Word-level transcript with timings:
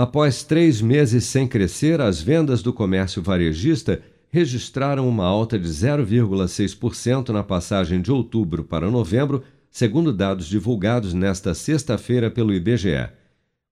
Após 0.00 0.44
três 0.44 0.80
meses 0.80 1.24
sem 1.24 1.44
crescer, 1.44 2.00
as 2.00 2.22
vendas 2.22 2.62
do 2.62 2.72
comércio 2.72 3.20
varejista 3.20 4.00
registraram 4.30 5.08
uma 5.08 5.24
alta 5.24 5.58
de 5.58 5.66
0,6% 5.66 7.30
na 7.30 7.42
passagem 7.42 8.00
de 8.00 8.12
outubro 8.12 8.62
para 8.62 8.92
novembro, 8.92 9.42
segundo 9.68 10.12
dados 10.12 10.46
divulgados 10.46 11.12
nesta 11.12 11.52
sexta-feira 11.52 12.30
pelo 12.30 12.54
IBGE. 12.54 13.08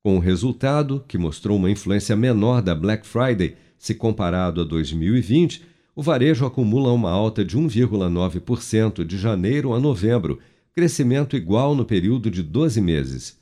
Com 0.03 0.17
o 0.17 0.19
resultado, 0.19 1.05
que 1.07 1.17
mostrou 1.17 1.57
uma 1.57 1.71
influência 1.71 2.17
menor 2.17 2.61
da 2.61 2.75
Black 2.75 3.07
Friday 3.07 3.55
se 3.79 3.95
comparado 3.95 4.61
a 4.61 4.65
2020, 4.65 5.63
o 5.95 6.03
varejo 6.03 6.45
acumula 6.45 6.93
uma 6.93 7.13
alta 7.13 7.45
de 7.45 7.57
1,9% 7.57 9.05
de 9.05 9.17
janeiro 9.17 9.73
a 9.73 9.79
novembro, 9.79 10.41
crescimento 10.75 11.37
igual 11.37 11.77
no 11.77 11.85
período 11.85 12.29
de 12.29 12.43
12 12.43 12.81
meses. 12.81 13.39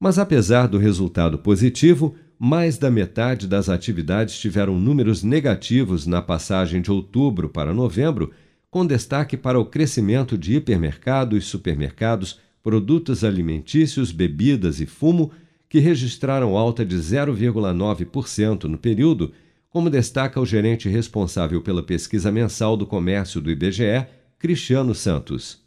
Mas 0.00 0.18
apesar 0.18 0.66
do 0.66 0.78
resultado 0.78 1.38
positivo, 1.38 2.16
mais 2.38 2.78
da 2.78 2.90
metade 2.90 3.46
das 3.46 3.68
atividades 3.68 4.38
tiveram 4.38 4.78
números 4.78 5.22
negativos 5.22 6.06
na 6.06 6.20
passagem 6.20 6.80
de 6.80 6.90
outubro 6.90 7.48
para 7.48 7.72
novembro, 7.72 8.32
com 8.70 8.86
destaque 8.86 9.36
para 9.36 9.58
o 9.58 9.64
crescimento 9.64 10.36
de 10.36 10.56
hipermercados, 10.56 11.46
supermercados, 11.46 12.40
produtos 12.62 13.22
alimentícios, 13.22 14.10
bebidas 14.10 14.80
e 14.80 14.86
fumo, 14.86 15.30
que 15.68 15.78
registraram 15.78 16.56
alta 16.56 16.84
de 16.84 16.96
0,9% 16.96 18.64
no 18.64 18.78
período, 18.78 19.32
como 19.70 19.90
destaca 19.90 20.40
o 20.40 20.46
gerente 20.46 20.88
responsável 20.88 21.60
pela 21.62 21.82
pesquisa 21.82 22.30
mensal 22.30 22.76
do 22.76 22.86
comércio 22.86 23.40
do 23.40 23.50
IBGE, 23.50 24.06
Cristiano 24.38 24.94
Santos. 24.94 25.62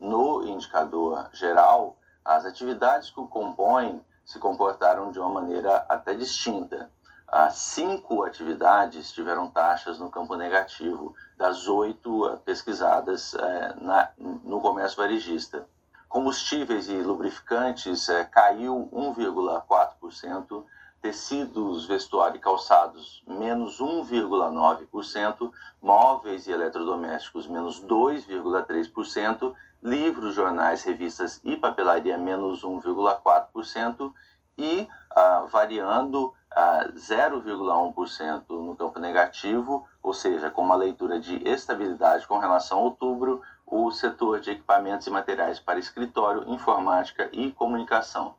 No 0.00 0.44
indicador 0.48 1.28
geral, 1.32 1.98
as 2.24 2.44
atividades 2.44 3.10
que 3.10 3.22
compõem 3.28 4.00
se 4.24 4.38
comportaram 4.38 5.10
de 5.10 5.18
uma 5.18 5.28
maneira 5.28 5.84
até 5.88 6.14
distinta. 6.14 6.90
As 7.26 7.54
cinco 7.54 8.24
atividades 8.24 9.10
tiveram 9.10 9.48
taxas 9.48 9.98
no 9.98 10.10
campo 10.10 10.36
negativo, 10.36 11.14
das 11.36 11.66
oito 11.66 12.28
eh, 12.28 12.36
pesquisadas 12.44 13.34
é, 13.34 13.74
na, 13.80 14.10
no 14.18 14.60
comércio 14.60 14.98
varejista. 14.98 15.66
Combustíveis 16.10 16.88
e 16.88 17.00
lubrificantes 17.00 18.06
é, 18.10 18.22
caiu 18.24 18.86
1,4%, 18.92 20.64
tecidos, 21.02 21.84
vestuário 21.84 22.36
e 22.36 22.40
calçados, 22.40 23.24
menos 23.26 23.80
1,9%, 23.80 25.50
móveis 25.82 26.46
e 26.46 26.52
eletrodomésticos, 26.52 27.48
menos 27.48 27.84
2,3%, 27.84 29.52
livros, 29.82 30.34
jornais, 30.36 30.84
revistas 30.84 31.40
e 31.42 31.56
papelaria, 31.56 32.16
menos 32.16 32.62
1,4%, 32.62 34.12
e 34.56 34.86
ah, 35.10 35.46
variando 35.50 36.32
ah, 36.52 36.88
0,1% 36.94 38.44
no 38.48 38.76
campo 38.76 39.00
negativo, 39.00 39.88
ou 40.00 40.14
seja, 40.14 40.50
com 40.50 40.62
uma 40.62 40.76
leitura 40.76 41.18
de 41.18 41.36
estabilidade 41.48 42.28
com 42.28 42.38
relação 42.38 42.78
a 42.78 42.82
outubro, 42.82 43.42
o 43.66 43.90
setor 43.90 44.38
de 44.38 44.52
equipamentos 44.52 45.06
e 45.06 45.10
materiais 45.10 45.58
para 45.58 45.80
escritório, 45.80 46.48
informática 46.48 47.28
e 47.32 47.50
comunicação. 47.50 48.36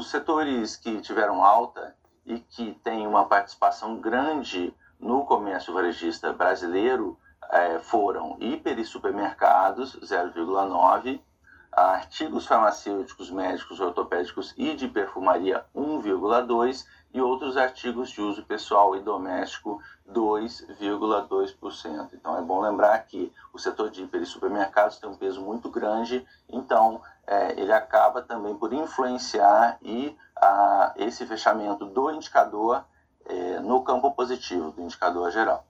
Os 0.00 0.08
setores 0.08 0.76
que 0.76 0.98
tiveram 1.02 1.44
alta 1.44 1.94
e 2.24 2.40
que 2.40 2.72
têm 2.82 3.06
uma 3.06 3.26
participação 3.26 4.00
grande 4.00 4.74
no 4.98 5.26
comércio 5.26 5.74
varejista 5.74 6.32
brasileiro 6.32 7.18
é, 7.50 7.78
foram 7.80 8.34
hiper 8.40 8.78
e 8.78 8.84
supermercados, 8.86 9.94
0,9%, 10.00 11.20
artigos 11.70 12.46
farmacêuticos, 12.46 13.30
médicos, 13.30 13.78
ortopédicos 13.78 14.54
e 14.56 14.74
de 14.74 14.88
perfumaria, 14.88 15.66
1,2%, 15.76 16.86
e 17.12 17.20
outros 17.20 17.56
artigos 17.56 18.10
de 18.10 18.22
uso 18.22 18.44
pessoal 18.44 18.94
e 18.96 19.00
doméstico, 19.00 19.82
2,2%. 20.10 22.08
Então 22.14 22.38
é 22.38 22.42
bom 22.42 22.60
lembrar 22.60 22.98
que 23.00 23.32
o 23.52 23.58
setor 23.58 23.90
de 23.90 24.04
hiper 24.04 24.22
e 24.22 24.26
supermercados 24.26 24.98
tem 24.98 25.10
um 25.10 25.16
peso 25.16 25.42
muito 25.42 25.68
grande, 25.68 26.24
então 26.48 27.02
é, 27.30 27.60
ele 27.60 27.72
acaba 27.72 28.20
também 28.20 28.56
por 28.56 28.72
influenciar 28.72 29.78
e 29.80 30.12
a, 30.36 30.92
esse 30.96 31.24
fechamento 31.24 31.86
do 31.86 32.10
indicador 32.10 32.84
é, 33.24 33.60
no 33.60 33.82
campo 33.82 34.10
positivo, 34.10 34.72
do 34.72 34.82
indicador 34.82 35.30
geral. 35.30 35.64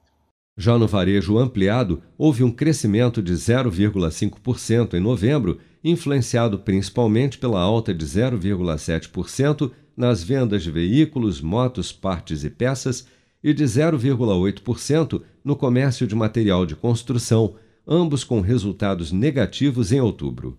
Já 0.56 0.78
no 0.78 0.88
varejo 0.88 1.38
ampliado, 1.38 2.02
houve 2.16 2.42
um 2.42 2.50
crescimento 2.50 3.22
de 3.22 3.34
0,5% 3.34 4.94
em 4.94 5.00
novembro, 5.00 5.60
influenciado 5.84 6.58
principalmente 6.58 7.38
pela 7.38 7.60
alta 7.60 7.92
de 7.92 8.06
0,7% 8.06 9.70
nas 9.94 10.22
vendas 10.22 10.62
de 10.62 10.70
veículos, 10.70 11.42
motos, 11.42 11.92
partes 11.92 12.42
e 12.42 12.48
peças 12.48 13.06
e 13.44 13.52
de 13.52 13.64
0,8% 13.64 15.22
no 15.44 15.54
comércio 15.54 16.06
de 16.06 16.14
material 16.14 16.64
de 16.64 16.74
construção, 16.74 17.54
ambos 17.86 18.24
com 18.24 18.40
resultados 18.40 19.12
negativos 19.12 19.92
em 19.92 20.00
outubro. 20.00 20.58